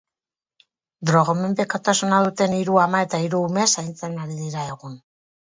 Drogomenpekotasuna 1.09 2.21
duten 2.29 2.57
hiru 2.61 2.81
ama 2.87 3.05
eta 3.09 3.23
hiru 3.27 3.45
ume 3.51 3.69
zaintzen 3.75 4.21
ari 4.25 4.43
dira 4.43 4.69
egun. 4.75 4.99